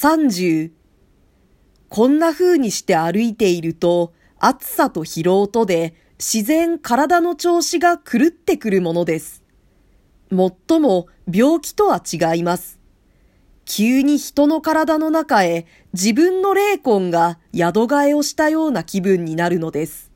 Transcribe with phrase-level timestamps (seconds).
[0.00, 0.70] 30
[1.88, 9.42] こんな風にして歩いていると、暑さと疲労とで自然体の調子が狂ってくるものです。
[10.30, 12.78] もっとも病気とは違います。
[13.64, 20.12] 急に人の体の中へ自分の霊魂が宿替えをしたような気分になるのです。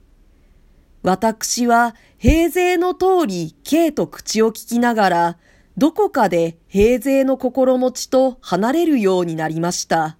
[1.03, 5.39] 私は平勢の通り K と口を聞きながら、
[5.83, 10.17] どこかで平勢の心持ちと離れるようになりました。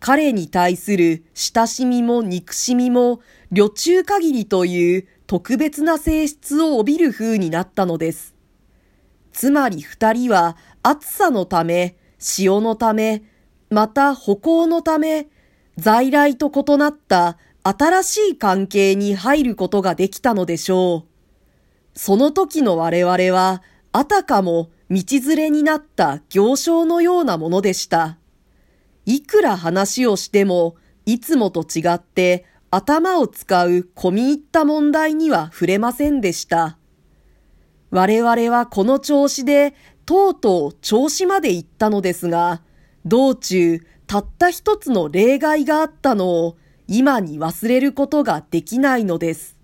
[0.00, 3.20] 彼に対する親しみも憎しみも、
[3.52, 8.34] 旅中限りという特別な性質を帯びる風になったのです。
[9.32, 13.22] つまり二人は暑さのため、潮のため、
[13.70, 15.28] また歩行のため、
[15.76, 21.96] 在来と異なった新しい関係に入ることができたのでしょう。
[21.96, 23.62] その時の我々は、
[23.98, 28.18] あたかも道連れになった行商のようなものでした。
[29.06, 36.76] いくら話をしても、いつもと違って頭を使う込み入った問題には触れませんでした。
[37.90, 42.60] 我々はこの調子でとうとう調子まで行ったのですが、
[43.06, 49.56] 道中たった一つの例外があったのを今に忘れることができないのです。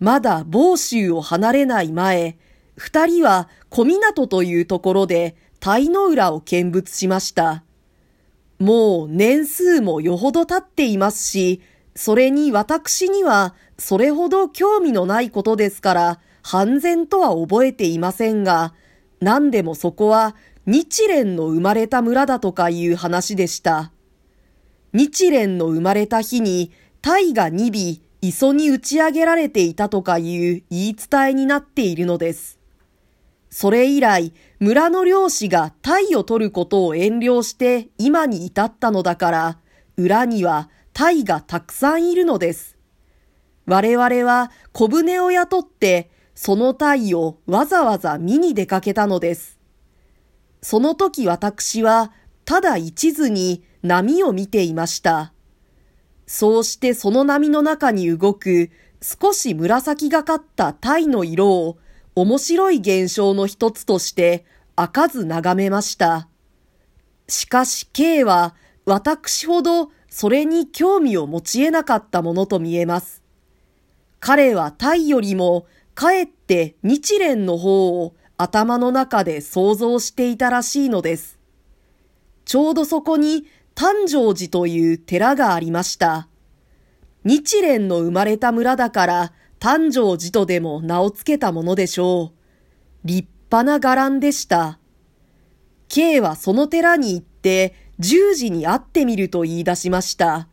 [0.00, 2.36] まだ房州を離れない前、
[2.80, 7.62] 二人は小港というところで鯛の浦を見物しました。
[8.58, 11.60] もう年数もよほど経っていますし、
[11.94, 18.72] それに私にはそれほど興味のないことですから、半然とは覚えていませんが、
[19.20, 20.34] 何でもそこは
[20.64, 23.92] 日蓮の生まれた村だとかいう話でした。
[24.94, 26.72] 日蓮の生まれた日に、
[27.02, 32.59] 鯛が二尾、磯に打ち上げられていたとかいう言い伝えになっているのです。
[33.50, 39.58] それ以来、村の漁師が鯛を取ることを遠慮して今に至ったのだから、
[39.96, 42.78] 裏には鯛がたくさんいるのです。
[43.66, 49.58] 我々は小舟を雇ってその鯛をわざわざ見に出かけたのです。
[50.62, 52.12] その時私は
[52.44, 55.32] ただ一途に波を見ていました。
[56.26, 58.70] そうしてその波の中に動く
[59.02, 61.78] 少し紫がかった鯛の色を
[62.20, 64.44] 面白い現象の一つとして
[64.76, 66.28] 開かず眺めました。
[67.28, 68.54] しかし K は
[68.84, 73.22] 私ほどそれに興味を持ち得なかったものと見えます。
[74.18, 75.64] 彼は鯛よりも
[75.94, 81.38] かえって日蓮の方を頭の中で想像していたらしいのです。
[82.44, 86.28] ちょうどそこに丹城寺という寺がありました。
[87.24, 93.06] 日蓮の生まれた村だから丹城寺とでも名を付けたものでしょう。
[93.06, 94.78] 立派な伽藍でした。
[95.88, 100.48] K はその寺に行って十時に会ってみると言い出しました。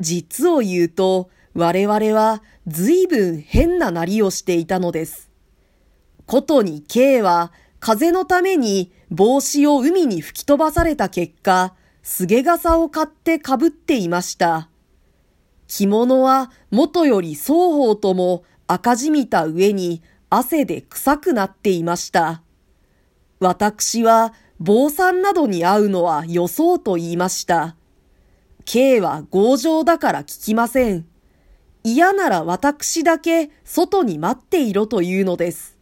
[0.00, 5.30] 実を言うと、我々は随分変ななりをしていたのです。
[6.26, 14.70] ことに K は風のために帽子を海に吹き飛ばされた結果、すげ傘を買って被っていました。
[15.68, 22.42] 着物は元より双方とも赤じみた上に汗で臭くなっていました。
[23.38, 27.76] 私は坊さんなどに会うのは予想と言いました。
[28.64, 31.06] K は強情だから聞きません。
[31.84, 35.78] 嫌なら私だけ外に待っていろというのです。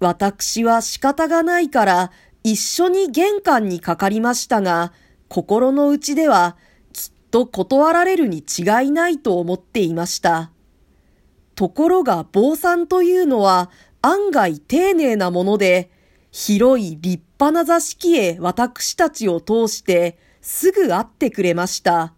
[0.00, 2.10] 私は仕方がないから
[2.42, 4.92] 一緒に玄関にかかりましたが、
[5.28, 6.56] 心の内では
[7.34, 10.52] と断られるに違いないと思っていました。
[11.56, 13.72] ところが坊さんというのは
[14.02, 15.90] 案外丁寧なもので、
[16.30, 22.14] 広い立派な座敷へ私たちを通してすぐ会ってくれました。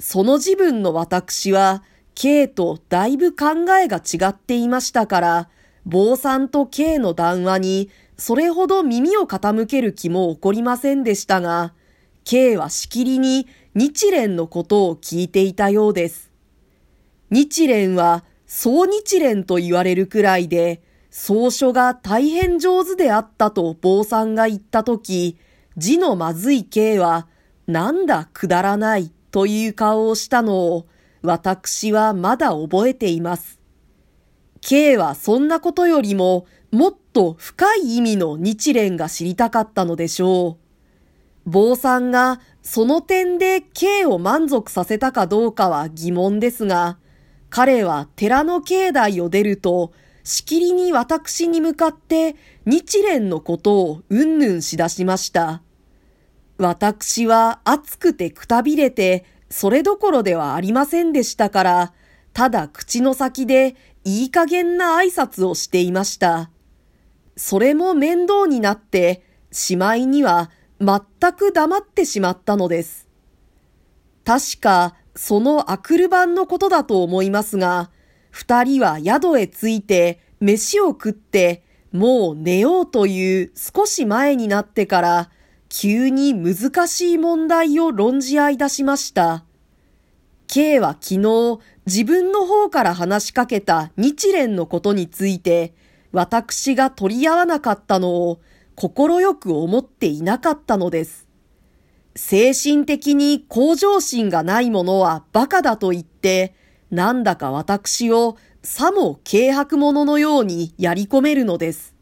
[0.00, 1.84] その自分の私は、
[2.16, 3.50] K とだいぶ考
[3.80, 5.48] えが違っていましたから、
[5.84, 11.74] 坊さんと K の談話にそれほど耳を傾ける気も起こりませんでしたが、
[12.26, 13.46] K はしきりに
[13.76, 16.32] 日蓮のことを聞いていたようです。
[17.30, 20.82] 日蓮は総日蓮と言われるくらいで、
[21.12, 25.38] 草書が大変上手であったと坊さんが言ったとき、
[25.76, 27.28] 字のまずい K は、
[27.68, 30.88] なんだくだらないという顔をしたのを、
[31.22, 33.60] 私はまだ覚えています。
[34.62, 40.65] K はそんなことよりも、もっと深い意味の日蓮が知りたかったのでしょう。
[41.46, 46.98] 坊さんがその点で K を満足させたかどうかは疑問ですが、
[47.48, 49.92] 彼は寺の境内を出ると、
[50.24, 52.34] しきりに私に向かって
[52.64, 55.62] 日蓮のことをうんぬんしだしました。
[56.58, 61.92] 私は暑くてくたびれて、それどころではありませんでしたから、
[62.32, 66.50] ただ口の先でいい加減な挨拶をしていました。
[67.36, 69.22] それも面倒になって、
[69.52, 71.00] しまいには全
[71.32, 73.08] く黙ってしまったのです。
[74.24, 77.90] 確か、そのアクル版のことだと思いますが、
[78.30, 81.62] 二人は宿へ着いて、飯を食って、
[81.92, 85.30] もう寝ようという少し前になってから、
[85.68, 89.44] 急に難しい問題を論じ合い出しました。
[90.46, 95.74] K は昨日自分の方から話しかけた日蓮のことについて、
[96.12, 98.40] 私が取り合わなかったのを
[98.76, 101.26] 快く思っていなかったのです。
[102.14, 106.54] 精神的に向上心がない者は馬鹿だと言って、
[106.90, 111.94] なんだか私をさも軽薄者のようにやり込めるのです。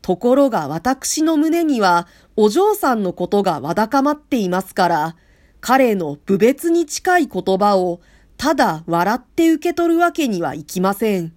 [0.00, 2.06] ところが私の胸には
[2.36, 5.16] お嬢さんのことがわだかまっていますから、
[5.60, 8.00] 彼の部別に近い言葉を
[8.36, 11.34] ただ笑って受け取るわけにはいきません。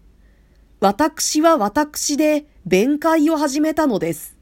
[0.79, 4.32] 私は私で弁解を始めたのです。